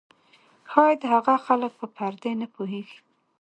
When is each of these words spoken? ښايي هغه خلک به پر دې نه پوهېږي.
ښايي 0.71 1.03
هغه 1.13 1.33
خلک 1.45 1.71
به 1.79 1.87
پر 1.95 2.13
دې 2.21 2.31
نه 2.41 2.47
پوهېږي. 2.55 2.97